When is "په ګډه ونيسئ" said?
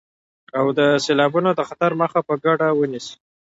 2.27-3.13